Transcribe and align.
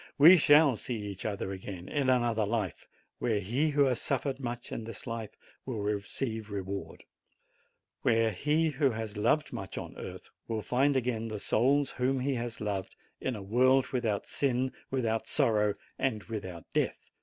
We 0.17 0.35
shall 0.37 0.75
see 0.77 0.95
each 0.95 1.25
other 1.25 1.51
again 1.51 1.87
in 1.87 2.09
another 2.09 2.43
life, 2.43 2.87
where 3.19 3.39
he 3.39 3.69
who 3.69 3.83
has 3.85 4.01
suffered 4.01 4.39
much 4.39 4.71
in 4.71 4.85
this 4.85 5.05
life 5.05 5.37
will 5.63 5.79
receive 5.81 6.49
reward; 6.49 7.03
where 8.01 8.31
he 8.31 8.69
who 8.69 8.89
has 8.89 9.15
loved 9.15 9.53
much 9.53 9.77
on 9.77 9.95
earth 9.99 10.31
will 10.47 10.63
find 10.63 10.95
again 10.97 11.27
the 11.27 11.37
souls 11.37 11.91
whom 11.91 12.21
he 12.21 12.33
has 12.33 12.59
loved, 12.59 12.95
in 13.19 13.35
a 13.35 13.43
world 13.43 13.89
without 13.89 14.25
sin, 14.25 14.71
without 14.89 15.27
sorrow, 15.27 15.75
and 15.99 16.23
without 16.23 16.65
death. 16.73 17.11